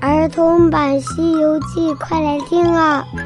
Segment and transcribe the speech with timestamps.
[0.00, 3.04] 儿童版《西游记》，快来听啊！《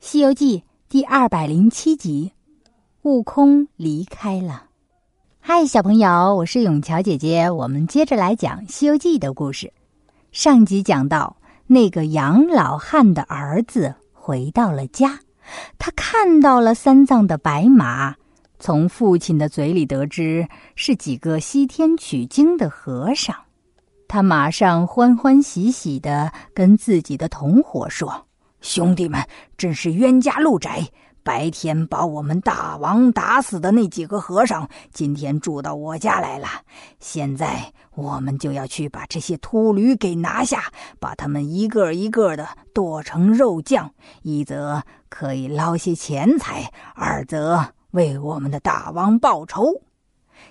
[0.00, 2.32] 西游记》第二百零七集，
[3.02, 4.64] 悟空离开了。
[5.38, 7.50] 嗨，小朋友，我是永桥姐姐。
[7.50, 9.70] 我们接着来讲《西游记》的故事。
[10.32, 11.36] 上集讲到，
[11.66, 15.20] 那个杨老汉的儿子回到了家，
[15.78, 18.14] 他看到了三藏的白马。
[18.58, 23.34] 从父亲的嘴里得知是几个西天取经的和尚，
[24.08, 28.26] 他马上欢欢喜喜的跟自己的同伙说
[28.60, 29.22] ：“兄弟们，
[29.56, 30.88] 真是冤家路窄！
[31.22, 36.48] 白天把我们大王打死的那几个和尚，今天住到我家来了。
[37.00, 49.82] 现在我们就要去把这些秃驴给拿下，把他们一个一个的剁成肉酱，一则可以捞些钱财，二则……”为我们的大王报仇！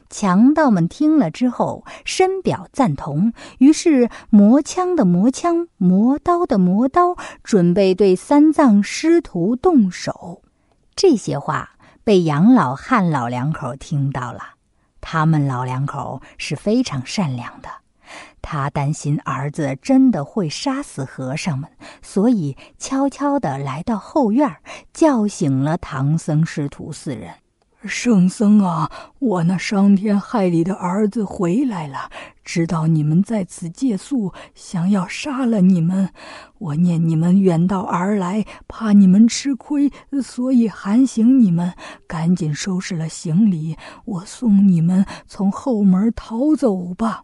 [0.10, 10.42] 强盗们听了之后深表赞同，于是磨枪的磨枪，磨刀的磨刀，准备对三藏师徒动手。
[10.96, 14.42] 这些话被杨老汉老两口听到了，
[15.00, 17.70] 他们老两口是非常善良的。
[18.50, 21.70] 他担心儿子真的会杀死和尚们，
[22.02, 24.50] 所以悄悄地来到后院，
[24.94, 27.30] 叫醒了唐僧师徒四人。
[27.84, 28.90] 圣僧啊，
[29.20, 32.10] 我那伤天害理的儿子回来了，
[32.46, 36.10] 知道你们在此借宿，想要杀了你们。
[36.58, 39.92] 我念你们远道而来，怕你们吃亏，
[40.24, 41.74] 所以喊醒你们，
[42.08, 47.24] 赶紧收拾了行李，我送你们从后门逃走吧。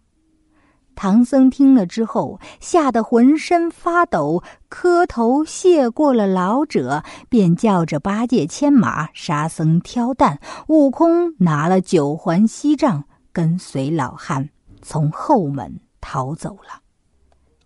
[0.96, 14.50] 唐僧听了之后，吓得浑身发抖，磕头谢过了老者，便叫着八戒牵马，沙僧挑担，悟空拿了九环锡杖，跟随老汉
[14.82, 16.82] 从后门逃走了。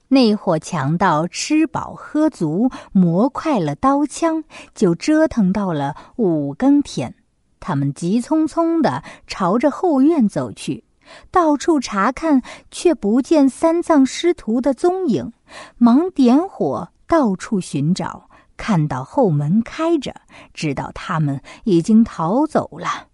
[0.09, 7.13] 那伙强盗吃饱喝足，磨快了刀枪，就折腾到了五更天。
[7.59, 10.85] 他们急匆匆的朝着后院走去。
[11.31, 12.41] 到处查看，
[12.71, 15.31] 却不见三藏师徒的踪影，
[15.77, 18.29] 忙点火到处寻找。
[18.55, 20.15] 看到后门开着，
[20.53, 23.07] 知道他们已经逃走了。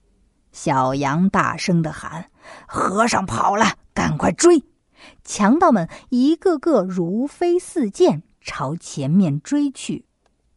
[0.53, 2.29] 小羊大声的喊
[2.65, 4.63] ：“和尚跑了，赶快追！”
[5.25, 10.05] 强盗们一个个如飞似箭，朝前面追去。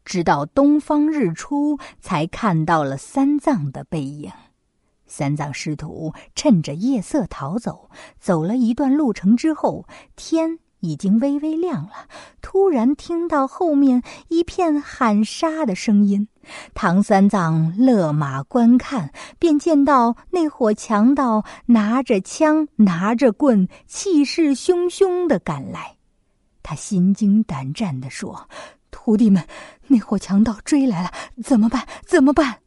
[0.05, 4.31] 直到东方日出，才看到了三藏的背影。
[5.07, 9.87] 三藏师徒趁着夜色逃走，走了一段路程之后，
[10.17, 12.09] 天已经微微亮了。
[12.43, 16.29] 突然听到后面一片喊杀的声音，
[16.75, 25.97] 唐三藏勒马观看，便见到那伙强盗拿着枪、拿着棍，气势汹汹的赶来。
[26.63, 28.49] 他心惊胆战地说
[28.91, 29.47] ：“徒弟们，
[29.87, 31.13] 那伙强盗追来了，
[31.43, 31.87] 怎么办？
[32.05, 32.59] 怎么办？”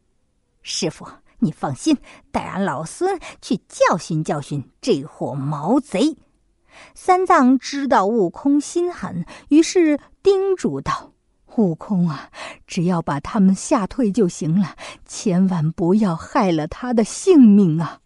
[0.62, 1.06] 师傅。
[1.40, 1.96] 你放心，
[2.30, 6.16] 带俺老孙去教训教训这伙毛贼。
[6.94, 11.12] 三藏知道悟空心狠，于是叮嘱道
[11.56, 12.30] ：“悟空啊，
[12.66, 17.98] 只要把他们吓退就行了，千万不要害了他的性命啊！”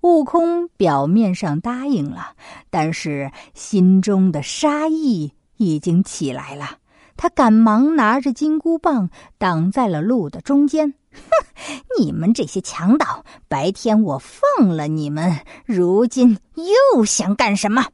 [0.00, 2.34] 悟空表面上答应了，
[2.70, 6.78] 但是心中的杀意已经起来了。
[7.16, 10.94] 他赶忙拿着金箍棒挡在了路的中间。
[11.14, 11.46] 哼！
[11.98, 17.86] 你们这些强盗，白天我放了你们，如今又想干什么？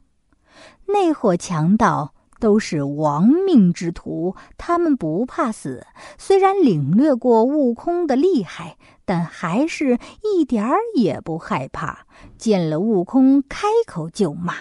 [0.87, 5.85] 那伙强盗都是亡命之徒，他们不怕死。
[6.17, 12.05] 虽然领略过悟空的厉害，但还是一点儿也不害怕。
[12.37, 14.55] 见了悟空，开口就骂：“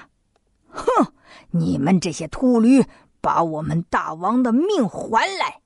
[0.68, 1.12] 哼！
[1.50, 2.84] 你们这些秃驴，
[3.20, 5.59] 把我们大王的命还来！”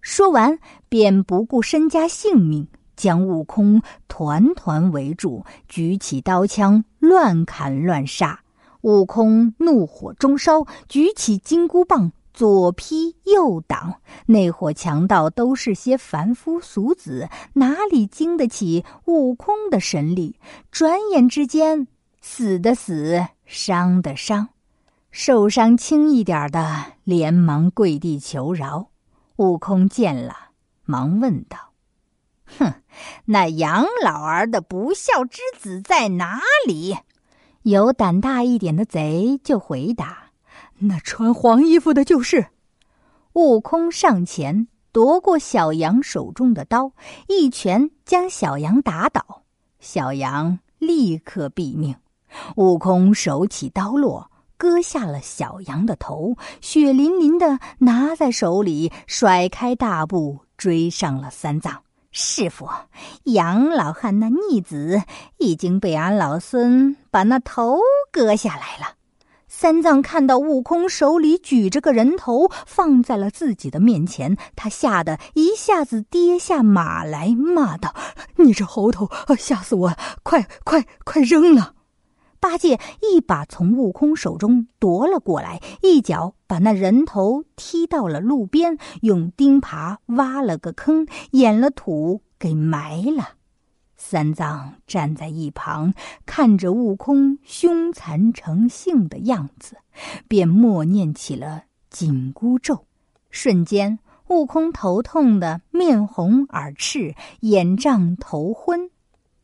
[0.00, 8.40] 说完，便不顾身家性命，将悟空团团围住，举起刀枪乱砍乱杀。
[8.82, 13.96] 悟空怒火中烧，举起金箍棒左劈右挡。
[14.26, 20.36] 那伙强盗都是些凡夫俗子，哪里经得起悟空的神力？
[20.70, 21.88] 转眼之间，
[22.20, 24.48] 死的死，伤的伤，
[25.10, 28.90] 受伤轻一点的，连忙跪地求饶。
[29.38, 30.50] 悟空见了，
[30.84, 31.70] 忙问道
[32.58, 32.74] ：“哼，
[33.26, 36.96] 那杨老儿的不孝之子在哪里？”
[37.62, 40.30] 有胆大一点的贼就回答
[40.78, 42.48] ：“那穿黄衣服的就是。”
[43.34, 46.90] 悟空上前夺过小羊手中的刀，
[47.28, 49.44] 一拳将小羊打倒。
[49.78, 51.94] 小羊立刻毙命。
[52.56, 61.82] 悟空手起刀落，割下了小羊的头，血淋淋的拿在手里，甩开大步追上了三藏。
[62.10, 62.68] 师傅，
[63.24, 65.02] 杨老汉那逆子
[65.38, 67.78] 已经被俺老孙把那头
[68.10, 68.94] 割下来了。
[69.46, 77.94] 三藏看到悟空手里举着个人头放在了自己的面前，他吓得一下子跌下马来，骂道
[78.36, 79.08] ：“你这猴头，
[79.38, 79.96] 吓死我！
[80.22, 81.74] 快快快扔了！”
[82.40, 93.30] 八戒一把从悟空手中夺了过来，一脚把那人头踢到了路边，用钉耙挖了个坑，掩了土，给埋了。
[93.96, 95.92] 三藏站在一旁，
[96.24, 99.78] 看着悟空凶残成性的样子，
[100.28, 102.84] 便默念起了紧箍咒。
[103.30, 103.98] 瞬间，
[104.28, 108.90] 悟空头痛的面红耳赤，眼胀头昏，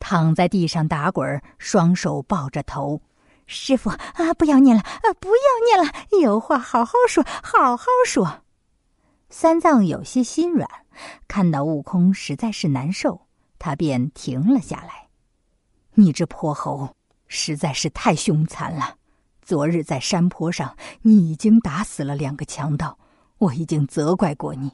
[0.07, 3.01] 躺在地上打滚，双手抱着头。
[3.47, 8.43] 师傅啊，不要念了啊，不要念了，有话好好说，好好说。
[9.31, 10.69] 三藏有些心软，
[11.27, 13.19] 看到悟空实在是难受。
[13.57, 15.07] 他便停了下来。
[15.95, 16.87] 你这泼猴，
[17.27, 18.97] 实在是太凶残了。
[19.41, 22.95] 昨日在山坡上，你已经打死了两个强盗，
[23.39, 24.71] 我已经责怪过你。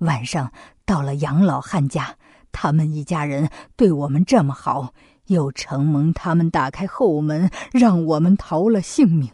[0.00, 0.52] 晚上
[0.84, 2.14] 到了杨老汉家，
[2.58, 4.94] 他们一家人对我们这么好，
[5.26, 9.30] 又承蒙他们打开后门，让我们逃了性命。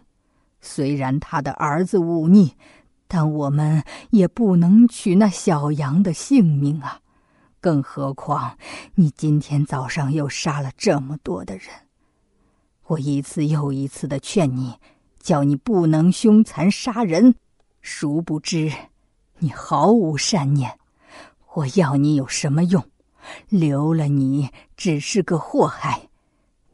[0.61, 2.55] 虽然他的儿子忤逆，
[3.07, 6.99] 但我们也不能取那小羊的性命啊。
[7.61, 8.59] 更何况，
[8.97, 11.67] 你今天早上又杀了这么多的人，
[12.87, 14.75] 我一次又一次的劝你，
[15.21, 17.37] 叫你不能凶残杀人，
[17.81, 18.73] 殊不知，
[19.39, 20.77] 你毫无善念。
[21.55, 22.83] 我要你有什么用？
[23.49, 26.09] 留了你只是个祸害。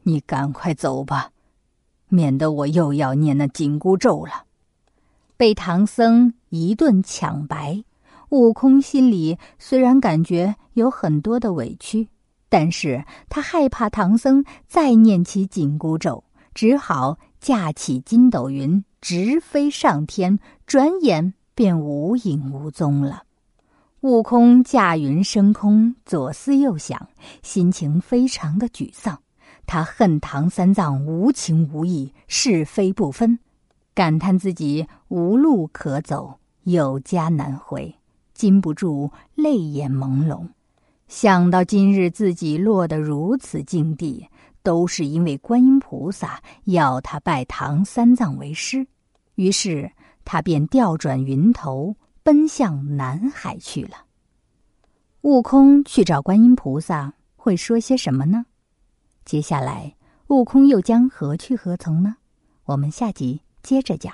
[0.03, 1.31] 你赶快走吧，
[2.09, 4.45] 免得我又要念那紧箍咒了。
[5.37, 7.85] 被唐僧一顿抢白。
[8.31, 12.09] 悟空心里虽然感觉有很多的委屈，
[12.50, 23.23] 但是他害怕唐僧再念起紧箍咒，只好架起筋斗云直飞上天，转眼便无影无踪了。
[24.03, 27.09] 悟空驾云升空，左思右想，
[27.43, 29.21] 心情非常的沮丧。
[29.67, 33.41] 他恨唐三藏无情无义，是非不分，
[33.95, 37.93] 感叹自己无路可走，有家难回。
[38.35, 40.47] 禁不住泪眼朦胧，
[41.09, 44.29] 想到今日自己落得如此境地，
[44.62, 48.87] 都是因为观音菩萨要他拜唐三藏为师，
[49.35, 49.91] 于是
[50.25, 51.97] 他便调转云头，
[52.29, 54.05] 奔向南海去了。
[55.23, 58.45] 悟空去找观音菩萨，会说些什么呢？
[59.25, 59.97] 接下来，
[60.27, 62.17] 悟空又将何去何从呢？
[62.65, 64.13] 我们下集接着讲。